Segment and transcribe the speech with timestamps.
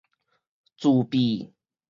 [0.79, 1.53] 自閉